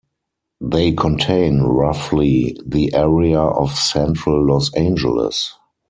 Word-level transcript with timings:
They 0.59 0.93
contain, 0.93 1.61
roughly, 1.61 2.57
the 2.65 2.91
area 2.95 3.39
of 3.39 3.75
central 3.75 4.43
Los 4.47 4.73
Angeles. 4.73 5.53